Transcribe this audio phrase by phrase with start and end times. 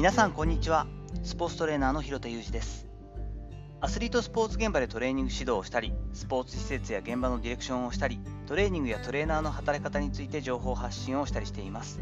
[0.00, 0.86] 皆さんこんにちは。
[1.22, 2.86] スポーツトレーナーの広田裕二です。
[3.82, 12.00] アスリートスポーツ現場でトレーニング指導をしたりスポーツ施設や現場のディレクションをしたりトレーニングやトレーナーの働き方について情報発信をしたりしています。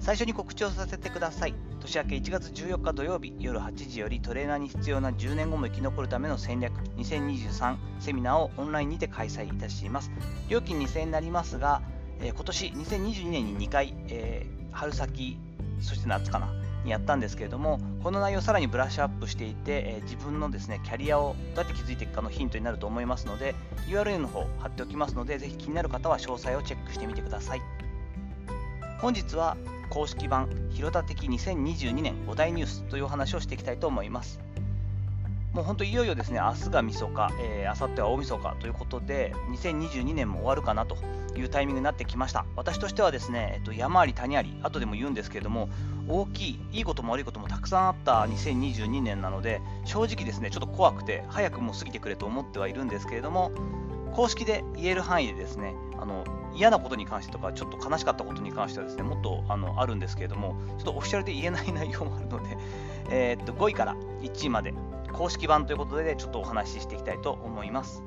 [0.00, 1.54] 最初に告知をさせてください。
[1.78, 10.10] 年明け1月14日土曜日夜8時よりトレーナーに必要な10年後も生き残るための戦略2023セミナーをオンラインにて開催いたします。
[10.48, 11.82] 料金2000円になりますが、
[12.18, 15.38] えー、今年2022年に2回、えー、春先
[15.82, 16.48] そして夏かな。
[16.90, 23.54] やったんですけれどもこの内容をさらにブラッシュアップしていて、え、自分のですねキャリアをどうやって築いていくかのヒントになると思いますので
[23.88, 27.62] URL の方貼っておきますのでぜひ気になる方は詳細をチェックしてみてください。
[29.00, 29.56] 本日は
[29.90, 34.45] 公式版広田的2022年5大ニュースというお話をしていきたいと思います。
[35.56, 40.98] もう本当いよいよですね明日がみそか、えー、明後日は大晦日ということで2022年も終わるかなと
[41.34, 42.44] いうタイミングになってきました。
[42.56, 45.70] 私としてはですね、えっと、山あり谷あり後でも言うんですけれども
[46.08, 53.50] 大きいいいことも悪いこともたくさんあった2022年なので正直ですねちょっと怖くて早くもう過ぎてくれと思ってはいるんですけれども
[54.12, 62.58] 公式で言える範囲でですねあの嫌なことに関してとかちょっと悲しかったことに関してはですねもっとあのあるんですけれどもちょっとオフィシャルで言えない内容もあるので、
[63.10, 64.74] えー、っと5位から1位まで
[65.12, 68.02] 公式版ということでちょっとお話ししていきたいと思います。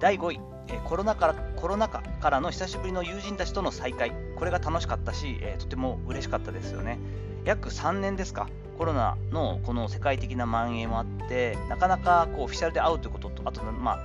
[0.00, 0.40] 第5位、
[0.84, 6.98] コロナからコロナ禍からの久しぶりの友人たちとの再会、これが楽しかったし、とても嬉しかったですよね。
[7.44, 8.48] 約3年ですか、
[8.78, 13.98] コロナのこの世界的な蔓延もあって、なかなかこうオフィシャルで会うということと、あと、まあ、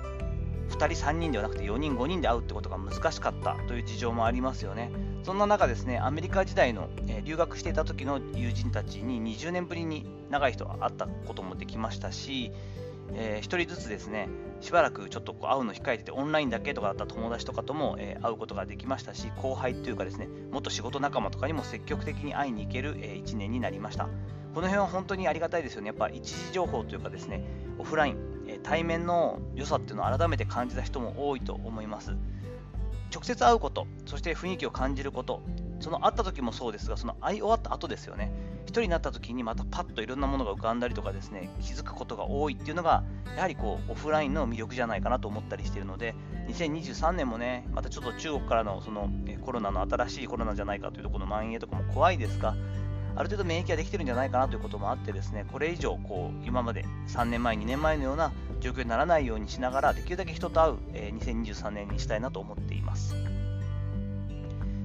[0.70, 4.92] 2人、3人ではなくて4人、5人で会うってことが難しかったという事情もありますよね。
[5.24, 12.52] そんな中ですね、アメリカ時代の、え留学していた時の友人たちに20年ぶりに長い人は会ったこともできましたし、
[13.14, 14.30] えー、1人ずつですね、
[14.62, 24.10] しばらくちょっとこう会うの控えてて、オンラインだけとかだった友達とかとも、えー、会うことができましたし、後輩というかですね、元仕事仲間とかにも積極的に会いに行ける、えー、1年になりました。
[24.54, 25.88] この辺は本当にありがたいですよね。
[25.88, 27.44] やっぱ一時情報というかですね、
[27.78, 32.16] オフライン、え対面の良さっていうのを改めて感じた人も多いと思います。
[33.14, 35.42] 直接会うこと、そして雰囲気を感じること、
[35.80, 38.32] その会った時もそうですが、その会い終わった後ですよね。
[38.66, 43.04] 1人になった時にまたパッといろんなものが浮かんだりとかですね、気づくことが多いっていうのが、
[43.36, 46.16] やはりこうオフラインの魅力じゃないかなと思ったりしているので、
[46.50, 49.10] 2023年もね、またちょっと中国からのその
[49.42, 52.56] コロナの新しいコロナじゃないかというところの蔓延とかも怖いですが、
[53.18, 63.16] ある程度免疫ができてるんじゃないかなということもあってですね、これ以上こう今まで3年前、2年前のような状況にならないようにしながら、できるだけ人と会う、え2023年にしたいなと思っています。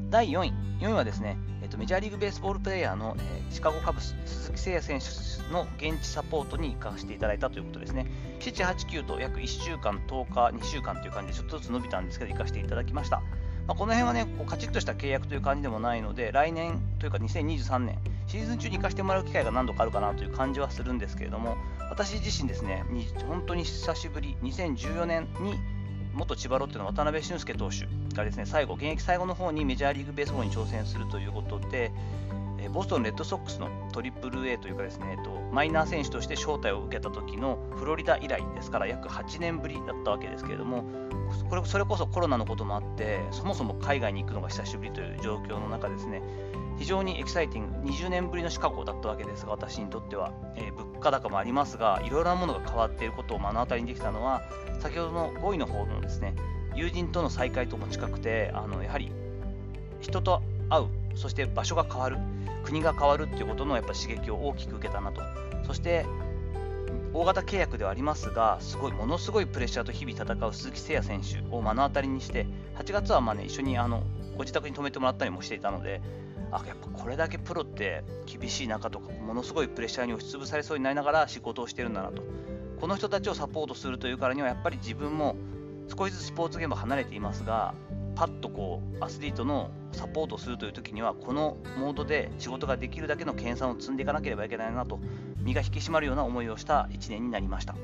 [0.09, 8.07] 第4位、4位はですね、えっと、メジャーリーグベースボールプレーヤーの、えー、シカゴカブス、鈴木誠也選手の現地サポートに行かせていただいたということですね。
[8.41, 13.23] 7、8、9と約1週間、10日、2週間という感じでちょっとずつ伸びたんですけど、行かせていただきました。
[13.67, 21.57] まあ、この辺はね、こうカチッとした契約という感じでもないので、来年というか2023年、シーズン中に行かせてもらう機会が何度かあるかなという感じはするんですけれども、
[21.91, 22.85] 私自身ですね、
[23.29, 25.55] 本当に久しぶり、2014年に
[26.13, 31.93] 元千葉ロッテの渡辺俊介投手がですね最後、現役最後の方にメジャーリーグベースボールに挑戦するということで、
[32.63, 40.85] えボストンレッドソックスのトリプル A というかですね、えっとマイナー選手として招待を受けた時のフロリダ以来ですから約8年ぶりだったわけですけれども、
[41.51, 46.23] これそれこそコロナのこともあって、そもそも海外に行くのが久しぶりという状況の中ですね、
[46.79, 54.43] 非常にエキサイティング、20年ぶりのシカゴだったわけですが、私にとっては、えー、物価高もありますが、いろいろなものが変わっていることを目の当たりにできたのは、
[54.81, 56.35] 先ほどの5位の方のですね、
[56.75, 59.13] 友人との再会とも近くて、あのやはり
[60.01, 62.19] 人と会う、そして場所が変わる、
[62.65, 65.23] 国が変わるっていうことのやっぱ刺激を大きく受けたなと。
[65.65, 66.07] そして
[67.15, 72.47] 大型契約ではありますが、すごいものすごいプレッシャーと日々戦う鈴木誠也選手を目の当たりにして、
[72.77, 74.03] 8月はまあ、ね、一緒にあの
[74.37, 76.01] ご自宅に泊めてもらったりもしていたので、
[76.53, 82.23] あやっぱこれだけプロって厳しい中とかものすごいプレッシャーに押しつぶされそうになりながら仕事をしてるんだなと
[82.79, 85.35] この人たちをサポートするというからにはやっぱり自分も
[85.89, 87.75] 少しずつスポーツ現場離れていますが
[88.15, 95.01] パッとこうアスリートのサポートをするという時にはこのモードで仕事ができるだけの研鑽を積んでいかなければいけないなと
[95.39, 97.75] 身が引き締まるような思いをした1年になりました。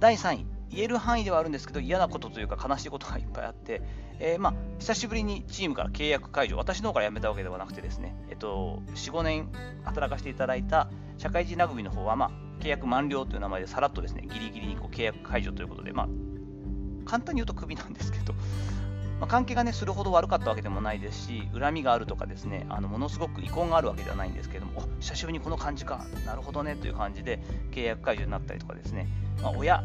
[0.00, 3.82] 第3位言える範囲ではあるんですけど嫌なことというか悲しいことがいっぱいあって、
[4.20, 9.48] えー、まあ、久しぶりにチームから契約解除、私の方から辞めたわけではなくてですね、えっと、4、5年
[9.84, 16.08] 働かせていただいた社会人ラグビーの方は、まあ、契約満了という名前でさらっとですね、ギリギリにこう契約解除ということで、まあ、
[17.06, 18.34] 簡単に言うとクビなんですけど、
[19.20, 27.40] まあ、関係がね、するほど悪かったわけでもないですし、恨みがあるとかですね、あのものすごく遺恨があるわけではないんですけども、久しぶりにこの感じか、なるほどねという感じで
[27.72, 29.08] 契約解除になったりとかですね、
[29.42, 29.82] まあ、親、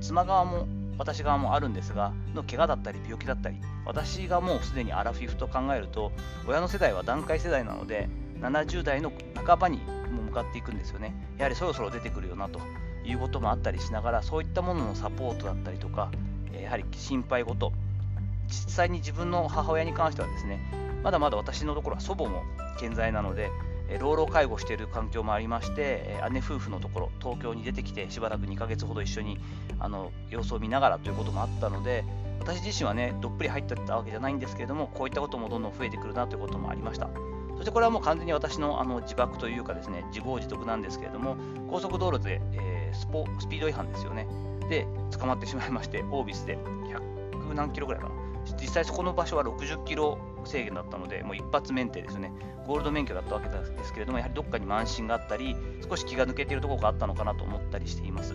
[0.00, 0.66] 妻側も
[0.98, 6.12] 私側もあるんですが、の怪我だったり病気だったり、私がもうすでにアラフィフと考えると、
[6.46, 8.08] 親の世代は団塊世代なので、
[8.40, 9.78] 70代の半ばに
[10.12, 11.14] も向かっていくんですよね。
[11.38, 12.60] やはりそろそろ出てくるよなと
[13.04, 16.10] いうこともあったりしながら、そういったもののサポートだったりとか、
[16.62, 17.72] やはり心配事、
[18.48, 20.60] 実際に自分の母親に関してはですね、
[21.02, 22.42] まだまだ私のところは祖母も
[22.78, 23.50] 健在なので、
[24.00, 29.38] 老老介護している環境もありまして、姉夫婦のところ、東京に出てきてしばらく2ヶ月ほど一緒に
[29.78, 32.04] あの様子を見ながらということもあったので、
[32.40, 37.08] 私自身はね、どっぷり入ってたわけじゃないんですけれども、こういったこともどんどん増えてくるなということもありました。
[37.56, 41.36] そしてこれはもう完全に私のあの自爆というかですね、自業自得なんですけれども、
[41.70, 44.26] 高速道路で、えー、スポスピード違反ですよね。
[44.68, 44.86] で、
[45.18, 48.23] 捕まってしまいまして、オービスで100何キロぐらいかな。
[48.60, 52.32] 実際そこの場所は60キロ制限だったので、もう一発免停ですね、
[52.66, 55.56] ゴールド免許だったわけですけれども、やはりどっかに慢心があったり、
[55.88, 58.34] 少し気が抜けているところがあったのかなと思ったりしています。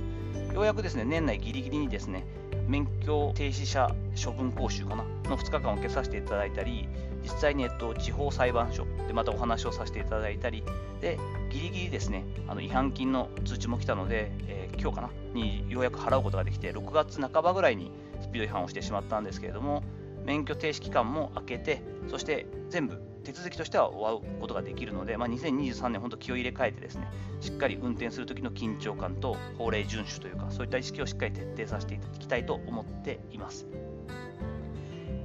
[0.54, 2.26] ようやくですね、年内ギリギリにですね、
[2.68, 3.90] 免許停止者
[4.24, 6.88] 処分講習かなの2日間を受けさせていただいたり、
[7.24, 10.64] 実際に、えっと、地方裁判所でまたお話をさせていただいたり、
[11.02, 11.18] で
[11.50, 17.92] ギリギリですね、あの違反金の通知も来たので、えー、今日かなにようやく払うことができて、6月半ばぐらいに
[18.22, 19.84] スピード違反をしてしまったんですけれども、
[20.30, 27.08] 免許停止期間も明けて、そして全部手続きとしては終わることができるので、まあ、2023年、本当気を入れ替えてですね、
[27.42, 33.66] しっかり運転するときの緊張感と法令遵守というか、そういった意識をしっかり徹底させていただきたいと思っています。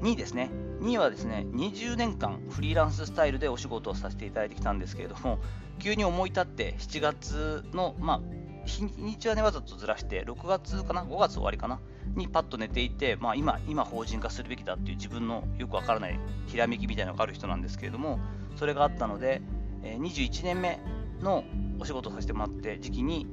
[0.00, 0.50] 2位ですね。
[0.80, 5.38] 2位はですね、20年間フリーランススタイルでお仕事をさせていただいてきたんですけれども、
[5.80, 8.20] 急に思い立って7月の、まあ、
[8.64, 11.80] 日にちはね、わざとずらして、6月かな、5月終わりかな、
[12.16, 18.18] にパッと寝ていて、まあ、今、今法人化するべきだっていう自分のよくわからないひらめきみたいなのがある人なんですけれども、
[18.56, 19.42] それがあったので、
[19.82, 20.80] え21年目
[21.20, 21.44] の
[21.78, 23.26] お仕事をさせてもらって時期に、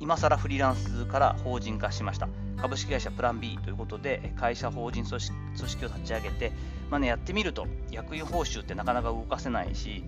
[0.00, 2.28] 今更フリーランスから法人化しました。
[2.56, 6.52] 株式会社プラン B ということで、会社法人組織組織を立ち上げて、
[6.90, 10.04] まあね、やってみると、役員報酬ってなかなか動かせないし、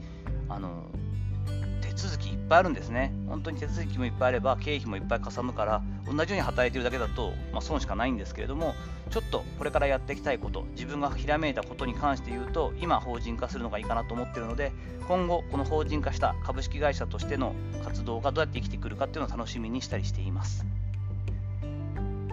[0.48, 0.84] あの
[2.00, 3.12] 続きいっぱいあるんですね。
[3.28, 8.74] 本当に手続きもいっぱいあれば、経費もいっぱいかさむから、同じように働いてるだけだと、まあ、損しかないんですけれども、
[9.10, 14.72] ちょっとこれからやっていきたいこと、自分がひらめいたことに関して言うと、今、法人化するのがいいかなと思っているので、
[15.08, 17.54] 今後、この法人化した株式会社としての
[17.84, 20.64] 活動がどうやって生きてくるかっていうのを楽しみにしたりしています。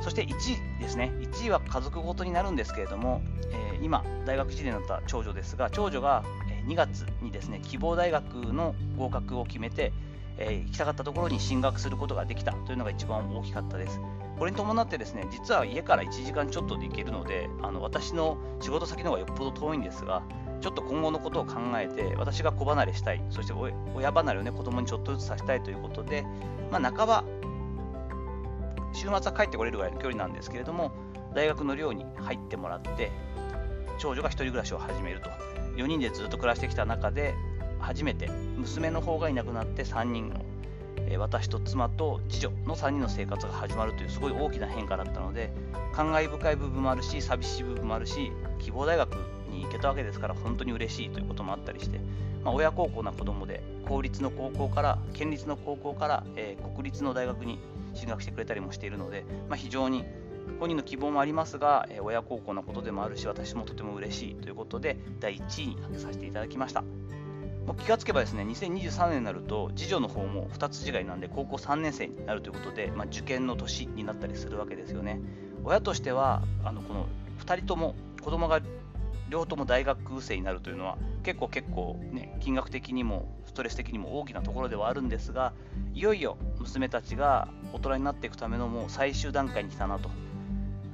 [0.02, 3.22] そして1位ですね、1位は家族ごとになるんですけれども、
[3.52, 6.24] えー、今、大学1年だった長女ですが、長女が
[6.68, 9.94] 2月にですね希望大学の合格を決めて、
[10.38, 14.00] えー、行きたかったところに進学することができたというのが一番大きかったです。
[14.38, 20.22] これに伴ってですね実は家から1時間ちょっとで行けるのであの私の仕事先の方がよっぽど遠いんですが
[20.62, 26.24] ちょっと今後のことを考えて私が子離れしたいそして親離れをね子供にちょっとずつさせたいということで、
[26.72, 27.24] まあ、半ば
[28.94, 30.92] 週末は帰ってこれるぐらいの距離なんですけれども
[31.34, 33.12] 大学の寮に入ってもらって
[34.00, 35.30] 長女が1人暮らしを始めると
[35.78, 37.34] 4人でずっと暮らしてきた中で
[37.80, 38.28] 初めて
[38.58, 40.44] 娘の方がいなくなって3人の、
[41.10, 45.52] え私と妻と次女の3人の生活が始まるというすごい大きな変化だったので
[45.94, 49.14] 感慨深い部分もあるし寂しい部分もあるし希望大学
[49.52, 52.00] に行けたわけですから本当に嬉しいということもあったりして、
[52.44, 57.60] まあ、親孝行な子供で公立の高校から県立の高校から、えー、国立の大学に
[57.94, 60.04] 進学してくれたりもしているので、まあ、非常に
[60.60, 66.82] 本人の希望もありますが、え親孝行なことでもあるし、私もとても嬉しいということで、第1位に挙げさせていただきました。
[66.82, 75.20] もう気がつけばですね、2023年になると、次女の方も2つ違いなんで、高校3年生になるということで、まあ、受験の年になったりするわけですよね。
[75.64, 77.08] 親としては、あのこの
[77.40, 78.62] 2人とも、子供が
[79.30, 85.54] 両方とも大学生になるというのは、結構結構ね、金額的にもストレス的にも大きなところではあるんですが、
[85.94, 90.10] いよいよ娘たちが大人になっていくためのもう最終段階に来たなと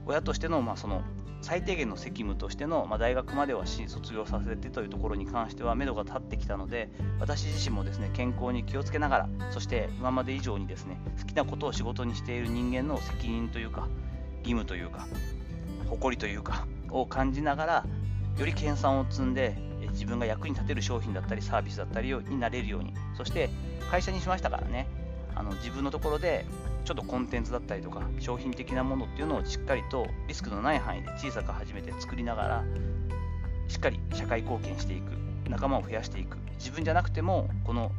[0.06, 1.02] 親としての,、まあその
[1.42, 13.90] 最低限の責務としての、まあ、大学までは卒業させてというところに関しては目処が立ってきたので私自身もですね健康に気をつけながらそして今まで以上にですね好きなことを仕事にしている人間の責任というか
[14.40, 15.06] 義務というか
[15.90, 17.86] 誇りというかを感じながら
[18.38, 19.58] より研鑽を積んで
[19.92, 23.50] 自分が役に立てる商品だったりサービスだったりになれるようにそして
[23.92, 24.88] 会社にしましたからね
[25.36, 26.46] あの自分のところで
[26.84, 32.64] ちょっとコンテンツだったりとか商品的なものっていうのをしっかりとリスクのない範囲で小さく始めて作りながら
[33.68, 35.12] しっかり社会貢献していく
[35.50, 36.38] 仲間を増やしていく。
[36.58, 37.92] 自分じゃなくてもこの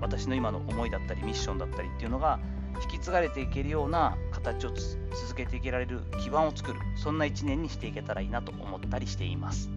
[0.00, 2.38] 私の今の思いだったりミッションだったりっていうのが
[2.82, 6.80] 引き継がれていけるような形を続けていけられる基盤を作る。
[6.96, 9.70] そんな1年にしていけたらいいなと思ったりしています。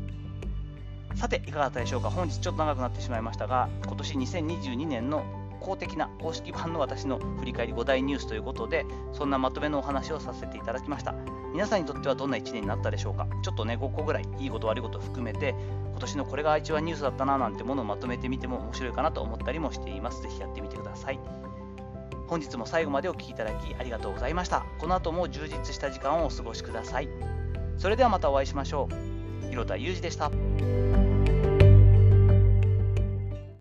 [1.15, 2.10] さていかがだったでしょうか？
[2.10, 5.24] 本日ちょっと長くなってしまいましたが今年2022年の
[5.63, 11.15] 公的な公式版の私の振り返り5大ニュースということで、そんなまとめのお話をさせていただきました。
[11.53, 13.27] 皆さんにとってはどんな1年になったでしょうか？
[13.41, 15.55] ちょっとね、5個ぐらいいいこと悪いこと含めて、
[15.91, 20.22] 今年のこれが一番ニュースだったななんてものをまとめてみても面白いかなと思ったりもしています。
[20.22, 21.20] ぜひやってみてください。
[22.27, 24.65] 本日も最後までお聴きいただきありがとうございました。
[24.79, 27.10] この後も充実した時間をお過ごしください。
[27.77, 29.50] それではまたお会いしましょう。
[29.50, 30.32] 広田裕二でした。